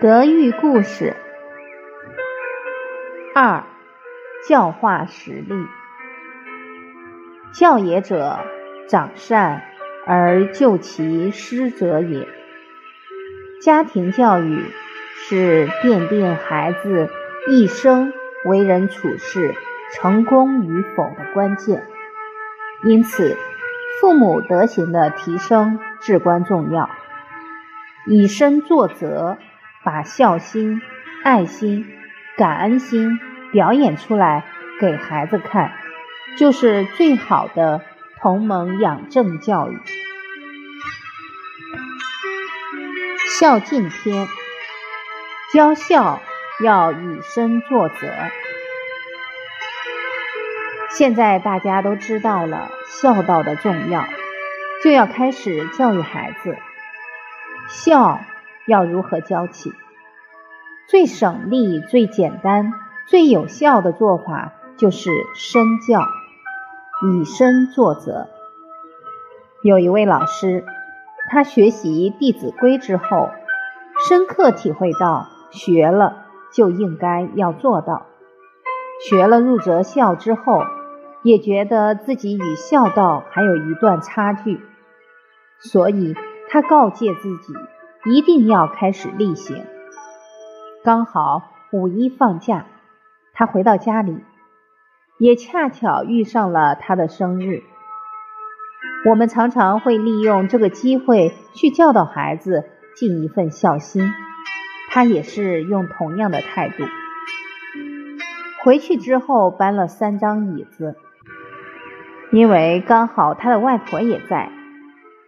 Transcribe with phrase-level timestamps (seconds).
[0.00, 1.14] 德育故事
[3.34, 3.64] 二：
[4.48, 5.66] 教化实力。
[7.52, 8.38] 教也者，
[8.88, 9.62] 长善
[10.06, 12.26] 而救其师者也。
[13.60, 14.64] 家庭教育
[15.16, 17.10] 是奠定孩子
[17.48, 18.12] 一生
[18.46, 19.54] 为人处事
[19.92, 21.86] 成功与否的关键，
[22.84, 23.36] 因此，
[24.00, 26.90] 父母德行的提升至关重要。
[28.06, 29.38] 以身作则。
[29.82, 30.82] 把孝心、
[31.24, 31.86] 爱心、
[32.36, 33.18] 感恩心
[33.50, 34.44] 表演出来
[34.78, 35.72] 给孩子看，
[36.38, 37.80] 就是最好的
[38.20, 39.80] 同盟养正教育。
[43.38, 44.28] 孝敬篇：
[45.54, 46.20] 教孝
[46.62, 48.06] 要以身作则。
[50.92, 54.04] 现在大家都知道了孝道的重要，
[54.82, 56.56] 就要开始教育孩子
[57.68, 58.20] 孝。
[58.66, 59.72] 要如何教起？
[60.86, 62.72] 最省力、最简单、
[63.08, 66.04] 最有效的做法就是身教，
[67.02, 68.28] 以身作则。
[69.62, 70.64] 有一位老师，
[71.30, 73.30] 他学习《弟子规》之后，
[74.08, 78.06] 深刻体会到，学了就应该要做到。
[79.08, 80.62] 学了入则孝之后，
[81.22, 84.60] 也觉得自己与孝道还有一段差距，
[85.58, 86.14] 所以
[86.48, 87.54] 他告诫自己。
[88.06, 89.62] 一定要开始例行。
[90.82, 92.64] 刚好五一放假，
[93.34, 94.24] 他回到家里，
[95.18, 97.62] 也恰巧遇上了他的生日。
[99.06, 102.64] 我们常常会利用这个机会去教导孩子
[102.96, 104.10] 尽一份孝心，
[104.90, 106.84] 他也是用同样的态度。
[108.64, 110.96] 回去之后搬了三张椅子，
[112.30, 114.50] 因为刚好他的外婆也在。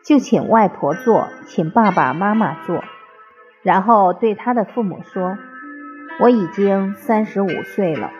[0.04, 2.82] 就请外婆坐，请爸爸妈妈坐，
[3.62, 5.38] 然后对他的父母说
[6.18, 8.10] ：“我已经三十五岁了，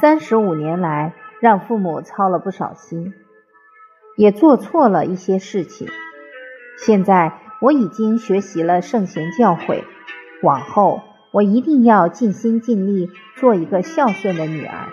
[0.00, 3.14] 三十五年来让父母操了不少心，
[4.16, 5.86] 也做错了一些事情。
[6.76, 9.84] 现在我已经学习了圣贤教诲，
[10.42, 14.88] 往后我一定要尽心尽力做一个孝顺的女儿。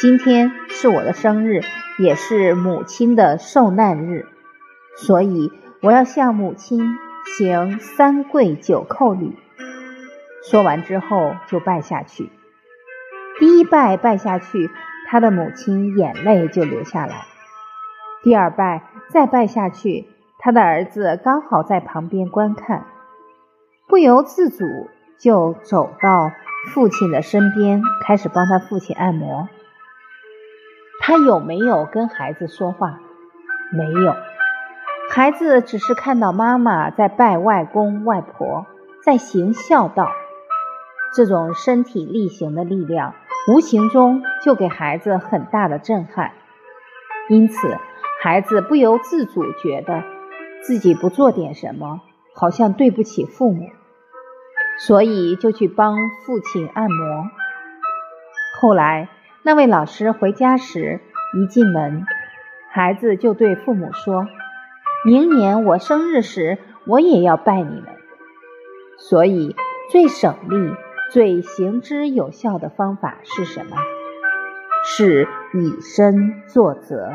[0.00, 1.60] 今天是我的生日，
[1.98, 4.26] 也是母亲的受难日。”
[4.98, 6.96] 所以我要向母亲
[7.38, 9.36] 行三跪九叩礼。
[10.50, 12.30] 说完之后就拜下去。
[13.38, 14.70] 第一拜拜下去，
[15.08, 17.24] 他的母亲眼泪就流下来。
[18.22, 20.06] 第二拜再拜下去，
[20.38, 22.84] 他的儿子刚好在旁边观看，
[23.88, 24.64] 不由自主
[25.18, 26.32] 就走到
[26.72, 29.48] 父亲的身边，开始帮他父亲按摩。
[31.00, 33.00] 他有没有跟孩子说话？
[33.72, 34.14] 没有。
[35.10, 38.66] 孩子只是看到妈妈在拜外公外婆，
[39.04, 40.10] 在行孝道，
[41.14, 43.14] 这种身体力行的力量，
[43.48, 46.32] 无形中就给孩子很大的震撼。
[47.28, 47.76] 因此，
[48.22, 50.02] 孩子不由自主觉得
[50.62, 52.00] 自己不做点什么，
[52.34, 53.68] 好像对不起父母，
[54.78, 57.30] 所以就去帮父亲按摩。
[58.60, 59.08] 后来，
[59.46, 61.00] 那位老师回家时，
[61.34, 62.06] 一进门，
[62.70, 64.26] 孩子就对父母说。
[65.04, 66.56] 明年我生日时，
[66.86, 67.84] 我也要拜你们。
[68.96, 69.54] 所以，
[69.90, 70.74] 最省力、
[71.12, 73.76] 最行之有效的方法是什么？
[74.82, 77.10] 是以身作则。